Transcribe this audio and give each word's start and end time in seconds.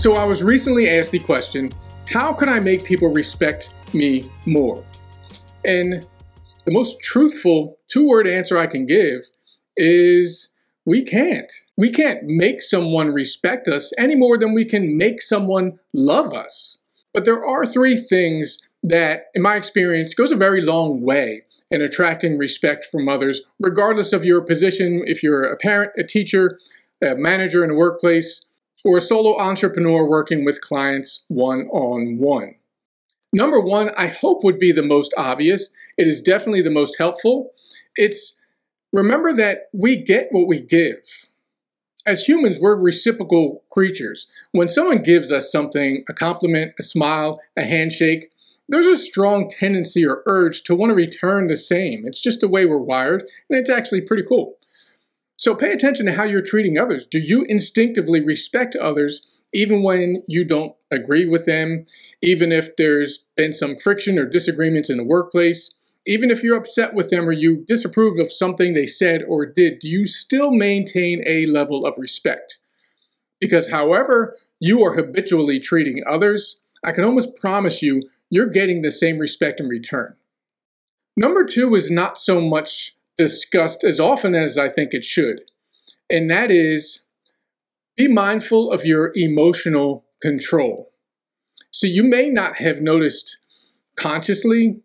So 0.00 0.14
I 0.14 0.24
was 0.24 0.42
recently 0.42 0.88
asked 0.88 1.10
the 1.10 1.18
question 1.18 1.70
how 2.08 2.32
can 2.32 2.48
I 2.48 2.58
make 2.58 2.84
people 2.84 3.08
respect 3.08 3.74
me 3.92 4.24
more? 4.46 4.82
And 5.62 6.06
the 6.64 6.72
most 6.72 7.00
truthful 7.00 7.78
two 7.88 8.08
word 8.08 8.26
answer 8.26 8.56
I 8.56 8.66
can 8.66 8.86
give 8.86 9.28
is 9.76 10.48
we 10.86 11.02
can't. 11.02 11.52
We 11.76 11.90
can't 11.90 12.22
make 12.22 12.62
someone 12.62 13.12
respect 13.12 13.68
us 13.68 13.92
any 13.98 14.14
more 14.14 14.38
than 14.38 14.54
we 14.54 14.64
can 14.64 14.96
make 14.96 15.20
someone 15.20 15.78
love 15.92 16.32
us. 16.32 16.78
But 17.12 17.26
there 17.26 17.44
are 17.44 17.66
three 17.66 17.98
things 17.98 18.58
that, 18.82 19.24
in 19.34 19.42
my 19.42 19.56
experience, 19.56 20.14
goes 20.14 20.32
a 20.32 20.36
very 20.36 20.62
long 20.62 21.02
way 21.02 21.42
in 21.70 21.82
attracting 21.82 22.38
respect 22.38 22.86
from 22.86 23.06
others, 23.06 23.42
regardless 23.58 24.14
of 24.14 24.24
your 24.24 24.40
position, 24.40 25.02
if 25.04 25.22
you're 25.22 25.44
a 25.44 25.58
parent, 25.58 25.92
a 25.98 26.04
teacher, 26.04 26.58
a 27.02 27.16
manager 27.16 27.62
in 27.62 27.70
a 27.70 27.74
workplace, 27.74 28.46
or 28.84 28.98
a 28.98 29.00
solo 29.00 29.38
entrepreneur 29.38 30.04
working 30.06 30.44
with 30.44 30.60
clients 30.60 31.24
one 31.28 31.68
on 31.72 32.18
one. 32.18 32.54
Number 33.32 33.60
one, 33.60 33.90
I 33.96 34.08
hope 34.08 34.42
would 34.42 34.58
be 34.58 34.72
the 34.72 34.82
most 34.82 35.14
obvious. 35.16 35.70
It 35.96 36.06
is 36.08 36.20
definitely 36.20 36.62
the 36.62 36.70
most 36.70 36.96
helpful. 36.98 37.52
It's 37.96 38.34
remember 38.92 39.32
that 39.34 39.68
we 39.72 39.96
get 39.96 40.28
what 40.30 40.48
we 40.48 40.60
give. 40.60 41.26
As 42.06 42.24
humans, 42.24 42.58
we're 42.58 42.80
reciprocal 42.80 43.62
creatures. 43.70 44.26
When 44.52 44.70
someone 44.70 45.02
gives 45.02 45.30
us 45.30 45.52
something, 45.52 46.02
a 46.08 46.14
compliment, 46.14 46.72
a 46.78 46.82
smile, 46.82 47.40
a 47.56 47.62
handshake, 47.62 48.32
there's 48.68 48.86
a 48.86 48.96
strong 48.96 49.50
tendency 49.50 50.06
or 50.06 50.22
urge 50.26 50.62
to 50.62 50.74
want 50.74 50.90
to 50.90 50.94
return 50.94 51.48
the 51.48 51.56
same. 51.56 52.04
It's 52.06 52.20
just 52.20 52.40
the 52.40 52.48
way 52.48 52.64
we're 52.64 52.78
wired, 52.78 53.22
and 53.48 53.58
it's 53.58 53.68
actually 53.68 54.00
pretty 54.00 54.22
cool. 54.22 54.56
So 55.40 55.54
pay 55.54 55.72
attention 55.72 56.04
to 56.04 56.12
how 56.12 56.24
you're 56.24 56.42
treating 56.42 56.76
others. 56.76 57.06
Do 57.06 57.18
you 57.18 57.44
instinctively 57.48 58.22
respect 58.22 58.76
others 58.76 59.26
even 59.54 59.82
when 59.82 60.22
you 60.28 60.44
don't 60.44 60.74
agree 60.90 61.26
with 61.26 61.46
them, 61.46 61.86
even 62.20 62.52
if 62.52 62.76
there's 62.76 63.24
been 63.36 63.54
some 63.54 63.78
friction 63.78 64.18
or 64.18 64.26
disagreements 64.26 64.90
in 64.90 64.98
the 64.98 65.02
workplace, 65.02 65.72
even 66.06 66.30
if 66.30 66.42
you're 66.42 66.58
upset 66.58 66.92
with 66.92 67.08
them 67.08 67.26
or 67.26 67.32
you 67.32 67.64
disapprove 67.66 68.18
of 68.18 68.30
something 68.30 68.74
they 68.74 68.84
said 68.84 69.22
or 69.26 69.46
did, 69.46 69.78
do 69.78 69.88
you 69.88 70.06
still 70.06 70.50
maintain 70.50 71.22
a 71.26 71.46
level 71.46 71.86
of 71.86 71.94
respect? 71.96 72.58
Because 73.40 73.70
however 73.70 74.36
you 74.60 74.84
are 74.84 74.94
habitually 74.94 75.58
treating 75.58 76.02
others, 76.06 76.60
I 76.84 76.92
can 76.92 77.02
almost 77.02 77.34
promise 77.34 77.80
you 77.80 78.02
you're 78.28 78.46
getting 78.46 78.82
the 78.82 78.92
same 78.92 79.18
respect 79.18 79.58
in 79.58 79.68
return. 79.68 80.16
Number 81.16 81.46
two 81.46 81.74
is 81.74 81.90
not 81.90 82.20
so 82.20 82.42
much 82.42 82.94
discussed 83.20 83.84
as 83.84 84.00
often 84.00 84.34
as 84.34 84.56
I 84.56 84.70
think 84.70 84.94
it 84.94 85.04
should, 85.04 85.42
and 86.08 86.30
that 86.30 86.50
is 86.50 87.02
be 87.96 88.08
mindful 88.08 88.72
of 88.72 88.86
your 88.86 89.12
emotional 89.14 90.06
control. 90.22 90.90
So 91.70 91.86
you 91.86 92.02
may 92.02 92.30
not 92.30 92.56
have 92.56 92.80
noticed 92.80 93.36
consciously, 93.94 94.80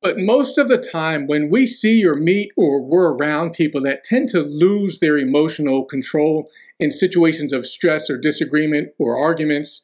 but 0.00 0.18
most 0.18 0.56
of 0.56 0.68
the 0.68 0.78
time 0.78 1.26
when 1.26 1.50
we 1.50 1.66
see 1.66 2.06
or 2.06 2.14
meet 2.14 2.52
or 2.56 2.80
we're 2.80 3.12
around 3.12 3.54
people 3.54 3.80
that 3.82 4.04
tend 4.04 4.28
to 4.28 4.40
lose 4.40 5.00
their 5.00 5.18
emotional 5.18 5.84
control 5.84 6.48
in 6.78 6.92
situations 6.92 7.52
of 7.52 7.66
stress 7.66 8.08
or 8.08 8.16
disagreement 8.16 8.90
or 8.98 9.18
arguments, 9.18 9.82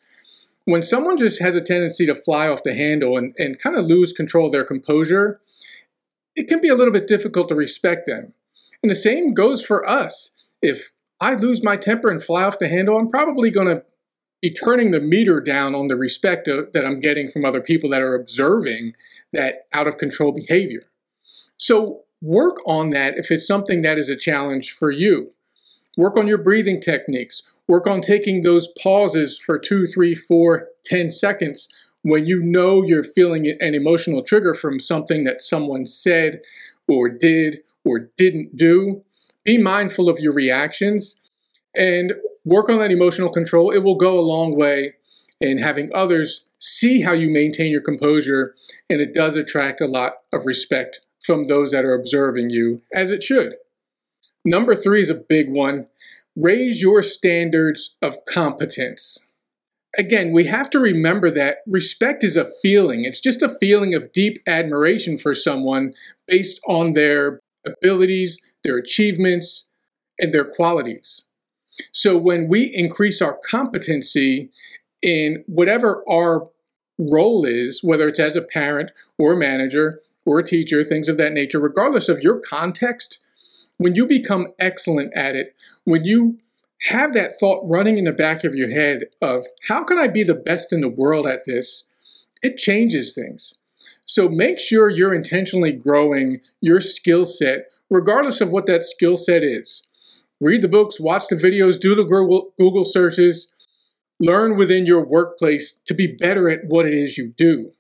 when 0.65 0.85
someone 0.85 1.19
just 1.19 1.41
has 1.41 1.57
a 1.57 1.61
tendency 1.61 2.07
to 2.07 2.15
fly 2.15 2.47
off 2.47 2.63
the 2.63 2.75
handle 2.75 3.17
and, 3.19 3.35
and 3.37 3.59
kind 3.59 3.77
of 3.77 3.85
lose 3.85 4.13
control 4.13 4.47
of 4.47 4.53
their 4.53 4.65
composure, 4.65 5.41
it 6.37 6.49
can 6.49 6.61
be 6.61 6.69
a 6.69 6.75
little 6.75 6.93
bit 6.93 7.09
difficult 7.09 7.49
to 7.49 7.55
respect 7.55 8.07
them. 8.07 8.35
And 8.83 8.91
the 8.91 8.95
same 8.95 9.35
goes 9.35 9.65
for 9.65 9.89
us. 9.89 10.33
If 10.63 10.93
I 11.21 11.35
lose 11.35 11.65
my 11.65 11.77
temper 11.77 12.11
and 12.11 12.23
fly 12.23 12.45
off 12.45 12.59
the 12.59 12.69
handle, 12.69 12.99
I'm 12.99 13.11
probably 13.11 13.51
going 13.51 13.69
to 13.69 13.83
be 14.43 14.51
turning 14.51 14.91
the 14.91 15.01
meter 15.01 15.41
down 15.41 15.75
on 15.75 15.89
the 15.89 15.97
respect 15.97 16.47
that 16.47 16.85
I'm 16.85 17.01
getting 17.01 17.31
from 17.31 17.45
other 17.45 17.63
people 17.63 17.89
that 17.91 18.03
are 18.03 18.15
observing 18.15 18.93
that 19.33 19.67
out 19.73 19.87
of 19.87 19.97
control 19.97 20.31
behavior. 20.31 20.85
So 21.57 22.03
work 22.21 22.57
on 22.67 22.91
that 22.91 23.17
if 23.17 23.31
it's 23.31 23.47
something 23.47 23.81
that 23.83 23.99
is 23.99 24.11
a 24.11 24.17
challenge 24.17 24.73
for 24.73 24.91
you. 24.91 25.33
Work 25.97 26.19
on 26.19 26.29
your 26.29 26.39
breathing 26.39 26.83
techniques. 26.83 27.43
Work 27.67 27.87
on 27.87 28.03
taking 28.03 28.43
those 28.43 28.69
pauses 28.81 29.39
for 29.39 29.59
two, 29.59 29.87
three, 29.87 30.15
four, 30.15 30.69
ten 30.85 31.11
seconds 31.11 31.69
when 32.07 32.25
you 32.25 32.41
know 32.41 32.85
you're 32.85 33.03
feeling 33.03 33.53
an 33.61 33.75
emotional 33.75 34.23
trigger 34.23 34.55
from 34.55 34.79
something 34.79 35.25
that 35.25 35.43
someone 35.43 35.85
said 35.85 36.41
or 36.87 37.09
did 37.09 37.59
or 37.85 38.11
didn't 38.17 38.57
do 38.57 39.03
be 39.43 39.59
mindful 39.59 40.09
of 40.09 40.21
your 40.21 40.33
reactions 40.33 41.17
and 41.75 42.13
work 42.45 42.69
on 42.69 42.79
that 42.79 42.93
emotional 42.93 43.29
control. 43.29 43.73
It 43.73 43.83
will 43.83 43.97
go 43.97 44.19
a 44.19 44.21
long 44.21 44.57
way 44.57 44.95
in 45.41 45.59
having 45.59 45.91
others 45.95 46.45
see 46.61 47.01
how 47.01 47.13
you 47.13 47.29
maintain 47.29 47.73
your 47.73 47.81
composure, 47.81 48.55
and 48.89 49.01
it 49.01 49.13
does 49.13 49.35
attract 49.35 49.81
a 49.81 49.87
lot 49.87 50.13
of 50.33 50.47
respect 50.47 51.01
from 51.25 51.49
those 51.49 51.73
that 51.73 51.85
are 51.85 51.95
observing 51.95 52.51
you, 52.51 52.83
as 52.95 53.11
it 53.11 53.23
should. 53.23 53.55
Number 54.45 54.77
three 54.77 55.01
is 55.01 55.11
a 55.11 55.15
big 55.15 55.51
one 55.51 55.89
raise 56.37 56.81
your 56.83 57.03
standards 57.03 57.97
of 58.01 58.25
competence. 58.27 59.19
Again, 59.99 60.33
we 60.33 60.45
have 60.45 60.69
to 60.71 60.79
remember 60.79 61.31
that 61.31 61.59
respect 61.67 62.23
is 62.23 62.37
a 62.37 62.51
feeling. 62.63 63.05
It's 63.05 63.21
just 63.21 63.43
a 63.43 63.49
feeling 63.49 63.95
of 63.95 64.13
deep 64.13 64.43
admiration 64.47 65.17
for 65.17 65.35
someone 65.35 65.95
based 66.27 66.61
on 66.69 66.93
their 66.93 67.41
abilities, 67.67 68.41
their 68.63 68.77
achievements, 68.77 69.69
and 70.19 70.35
their 70.35 70.45
qualities. 70.45 71.23
So 71.93 72.17
when 72.17 72.49
we 72.49 72.65
increase 72.75 73.21
our 73.21 73.39
competency 73.49 74.51
in 75.03 75.45
whatever 75.47 76.03
our 76.11 76.49
role 76.99 77.45
is, 77.45 77.83
whether 77.83 78.09
it's 78.09 78.21
as 78.21 78.37
a 78.37 78.43
parent 78.43 78.91
or 79.19 79.35
a 79.35 79.37
manager 79.37 80.01
or 80.25 80.39
a 80.39 80.47
teacher, 80.47 80.83
things 80.83 81.09
of 81.09 81.17
that 81.19 81.33
nature, 81.33 81.61
regardless 81.61 82.09
of 82.09 82.23
your 82.23 82.41
context, 82.41 83.19
when 83.79 83.95
you 83.95 84.07
become 84.07 84.49
excellent 84.59 85.13
at 85.15 85.37
it, 85.37 85.55
when 85.85 86.05
you 86.05 86.39
have 86.83 87.15
that 87.15 87.39
thought 87.39 87.67
running 87.69 87.99
in 87.99 88.05
the 88.05 88.13
back 88.13 88.45
of 88.45 88.55
your 88.55 88.71
head 88.71 89.05
of 89.23 89.47
how 89.69 89.83
can 89.85 89.99
I 89.99 90.09
be 90.09 90.23
the 90.23 90.35
best 90.35 90.73
in 90.73 90.81
the 90.81 90.89
world 90.89 91.27
at 91.27 91.45
this, 91.47 91.85
it 92.43 92.59
changes 92.59 93.15
things. 93.15 93.55
So 94.05 94.29
make 94.29 94.61
sure 94.61 94.89
you're 94.89 95.15
intentionally 95.15 95.73
growing 95.73 96.41
your 96.61 96.81
skill 96.81 97.25
set 97.25 97.67
regardless 97.91 98.41
of 98.41 98.53
what 98.53 98.67
that 98.67 98.85
skill 98.85 99.17
set 99.17 99.43
is. 99.43 99.83
Read 100.41 100.63
the 100.63 100.69
books, 100.69 101.01
watch 101.01 101.29
the 101.29 101.37
videos, 101.37 101.81
do 101.81 101.95
the 101.95 102.05
Google, 102.59 102.85
searches, 102.85 103.49
learn 104.21 104.57
within 104.57 104.87
your 104.87 105.05
workplace 105.05 105.79
to 105.87 105.95
be 105.95 106.07
better 106.07 106.49
at 106.51 106.67
what 106.67 106.87
it 106.87 106.95
is 106.95 107.17
you 107.17 107.33
do. 107.37 107.73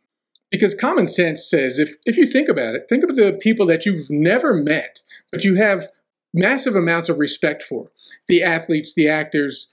Because 0.50 0.74
common 0.74 1.08
sense 1.08 1.48
says 1.48 1.78
if, 1.78 1.96
if 2.06 2.16
you 2.16 2.26
think 2.26 2.48
about 2.48 2.74
it, 2.74 2.86
think 2.88 3.04
of 3.04 3.16
the 3.16 3.38
people 3.40 3.66
that 3.66 3.84
you've 3.84 4.08
never 4.10 4.54
met, 4.54 5.02
but 5.30 5.44
you 5.44 5.56
have 5.56 5.88
massive 6.36 6.76
amounts 6.76 7.08
of 7.08 7.18
respect 7.18 7.62
for 7.62 7.90
the 8.28 8.42
athletes, 8.42 8.94
the 8.94 9.08
actors, 9.08 9.68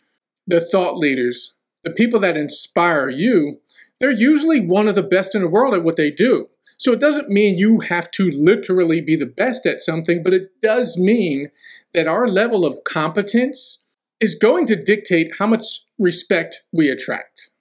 the 0.47 0.61
thought 0.61 0.97
leaders, 0.97 1.53
the 1.83 1.91
people 1.91 2.19
that 2.21 2.37
inspire 2.37 3.09
you. 3.09 3.59
They're 3.99 4.11
usually 4.11 4.59
one 4.59 4.87
of 4.87 4.95
the 4.95 5.03
best 5.03 5.35
in 5.35 5.41
the 5.41 5.47
world 5.47 5.73
at 5.73 5.83
what 5.83 5.97
they 5.97 6.09
do. 6.09 6.47
So 6.77 6.91
it 6.91 6.99
doesn't 6.99 7.29
mean 7.29 7.57
you 7.57 7.79
have 7.81 8.09
to 8.11 8.29
literally 8.31 8.99
be 8.99 9.15
the 9.15 9.25
best 9.25 9.65
at 9.65 9.81
something, 9.81 10.23
but 10.23 10.33
it 10.33 10.49
does 10.61 10.97
mean 10.97 11.51
that 11.93 12.07
our 12.07 12.27
level 12.27 12.65
of 12.65 12.83
competence 12.83 13.79
is 14.19 14.35
going 14.35 14.65
to 14.67 14.75
dictate 14.75 15.33
how 15.39 15.47
much 15.47 15.85
respect 15.99 16.61
we 16.71 16.89
attract. 16.89 17.51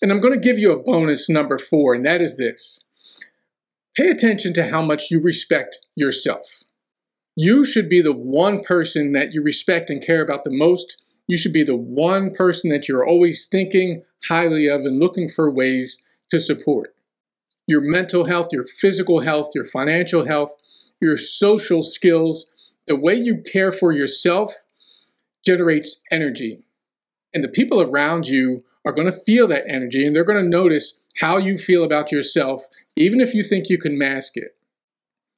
And 0.00 0.10
I'm 0.10 0.20
going 0.20 0.34
to 0.34 0.40
give 0.40 0.58
you 0.58 0.72
a 0.72 0.82
bonus 0.82 1.28
number 1.28 1.58
four, 1.58 1.94
and 1.94 2.04
that 2.06 2.22
is 2.22 2.36
this 2.36 2.80
pay 3.94 4.08
attention 4.08 4.54
to 4.54 4.68
how 4.68 4.82
much 4.82 5.10
you 5.10 5.20
respect 5.20 5.78
yourself. 5.94 6.62
You 7.34 7.64
should 7.64 7.88
be 7.88 8.02
the 8.02 8.12
one 8.12 8.62
person 8.62 9.12
that 9.12 9.32
you 9.32 9.42
respect 9.42 9.88
and 9.88 10.04
care 10.04 10.22
about 10.22 10.44
the 10.44 10.50
most. 10.50 10.98
You 11.26 11.38
should 11.38 11.52
be 11.52 11.62
the 11.62 11.76
one 11.76 12.34
person 12.34 12.70
that 12.70 12.88
you're 12.88 13.06
always 13.06 13.46
thinking 13.46 14.02
highly 14.28 14.68
of 14.68 14.82
and 14.82 15.00
looking 15.00 15.28
for 15.28 15.50
ways 15.50 16.02
to 16.30 16.38
support 16.38 16.94
your 17.66 17.80
mental 17.80 18.24
health, 18.24 18.48
your 18.52 18.66
physical 18.66 19.20
health, 19.20 19.52
your 19.54 19.64
financial 19.64 20.26
health, 20.26 20.54
your 21.00 21.16
social 21.16 21.80
skills, 21.80 22.50
the 22.86 22.96
way 22.96 23.14
you 23.14 23.38
care 23.40 23.72
for 23.72 23.92
yourself 23.92 24.52
generates 25.44 26.00
energy. 26.10 26.64
And 27.32 27.42
the 27.42 27.48
people 27.48 27.80
around 27.80 28.26
you 28.26 28.64
are 28.84 28.92
going 28.92 29.10
to 29.10 29.12
feel 29.16 29.46
that 29.48 29.64
energy 29.68 30.06
and 30.06 30.14
they're 30.14 30.24
going 30.24 30.42
to 30.42 30.48
notice 30.48 30.98
how 31.20 31.36
you 31.36 31.56
feel 31.56 31.84
about 31.84 32.10
yourself, 32.10 32.66
even 32.96 33.20
if 33.20 33.34
you 33.34 33.42
think 33.42 33.68
you 33.68 33.78
can 33.78 33.96
mask 33.96 34.32
it. 34.36 34.56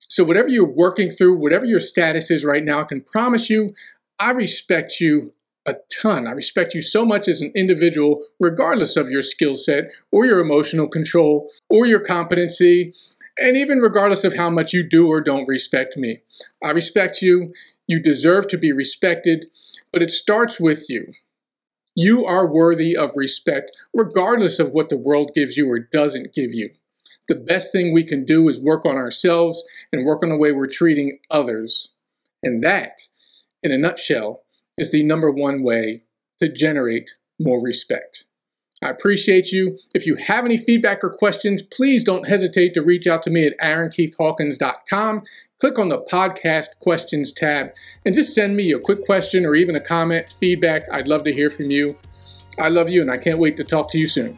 So, 0.09 0.25
whatever 0.25 0.49
you're 0.49 0.67
working 0.67 1.11
through, 1.11 1.37
whatever 1.37 1.65
your 1.65 1.81
status 1.81 2.31
is 2.31 2.45
right 2.45 2.65
now, 2.65 2.81
I 2.81 2.85
can 2.85 3.01
promise 3.01 3.49
you, 3.51 3.75
I 4.19 4.33
respect 4.33 5.01
you 5.01 5.33
a 5.67 5.77
ton. 6.01 6.27
I 6.27 6.33
respect 6.33 6.75
you 6.75 6.83
so 6.83 7.05
much 7.05 7.27
as 7.27 7.41
an 7.41 7.53
individual, 7.55 8.25
regardless 8.39 8.97
of 8.97 9.11
your 9.11 9.23
skill 9.23 9.57
set 9.57 9.85
or 10.13 10.27
your 10.27 10.41
emotional 10.41 10.89
control 10.89 11.51
or 11.71 11.87
your 11.87 12.01
competency, 12.01 12.93
and 13.39 13.57
even 13.57 13.79
regardless 13.79 14.25
of 14.25 14.37
how 14.37 14.51
much 14.51 14.73
you 14.73 14.89
do 14.89 15.09
or 15.09 15.21
don't 15.21 15.49
respect 15.49 15.97
me. 15.97 16.21
I 16.63 16.71
respect 16.71 17.23
you. 17.23 17.53
You 17.87 18.01
deserve 18.01 18.49
to 18.49 18.59
be 18.59 18.73
respected, 18.73 19.47
but 19.93 20.03
it 20.03 20.11
starts 20.11 20.61
with 20.61 20.87
you. 20.89 21.13
You 21.95 22.25
are 22.25 22.53
worthy 22.53 22.97
of 22.97 23.13
respect, 23.15 23.73
regardless 23.95 24.59
of 24.59 24.73
what 24.73 24.89
the 24.89 24.97
world 24.97 25.33
gives 25.35 25.57
you 25.57 25.71
or 25.71 25.79
doesn't 25.79 26.35
give 26.35 26.53
you. 26.53 26.71
The 27.29 27.35
best 27.35 27.73
thing 27.73 27.93
we 27.93 28.05
can 28.05 28.25
do 28.25 28.49
is 28.49 28.61
work 28.61 28.85
on 28.85 28.97
ourselves 28.97 29.63
and 29.93 30.05
work 30.05 30.23
on 30.23 30.29
the 30.29 30.37
way 30.37 30.53
we're 30.53 30.67
treating 30.67 31.19
others. 31.31 31.89
And 32.43 32.63
that, 32.63 33.09
in 33.63 33.73
a 33.73 33.79
nutshell, 33.79 34.43
is 34.77 34.93
the 34.93 35.03
number 35.03 35.31
one 35.31 35.63
way 35.63 36.03
to 36.39 36.53
generate 36.53 37.15
more 37.41 37.63
respect. 37.63 38.25
I 38.83 38.91
appreciate 38.91 39.51
you. 39.51 39.79
If 39.95 40.07
you 40.07 40.17
have 40.17 40.45
any 40.45 40.59
feedback 40.59 41.03
or 41.03 41.11
questions, 41.11 41.63
please 41.63 42.05
don't 42.05 42.29
hesitate 42.29 42.75
to 42.75 42.83
reach 42.83 43.07
out 43.07 43.23
to 43.23 43.31
me 43.31 43.47
at 43.47 43.59
aaronkeithhawkins.com. 43.59 45.23
Click 45.61 45.79
on 45.79 45.89
the 45.89 46.03
podcast 46.03 46.79
questions 46.81 47.33
tab 47.33 47.71
and 48.05 48.15
just 48.15 48.35
send 48.35 48.57
me 48.57 48.73
a 48.73 48.79
quick 48.79 49.05
question 49.07 49.47
or 49.47 49.55
even 49.55 49.75
a 49.75 49.81
comment, 49.81 50.29
feedback. 50.29 50.85
I'd 50.93 51.09
love 51.09 51.25
to 51.25 51.33
hear 51.33 51.49
from 51.49 51.71
you. 51.71 51.97
I 52.59 52.69
love 52.69 52.91
you 52.91 53.01
and 53.01 53.11
I 53.11 53.17
can't 53.17 53.39
wait 53.39 53.57
to 53.57 53.65
talk 53.65 53.91
to 53.93 53.99
you 53.99 54.09
soon. 54.09 54.37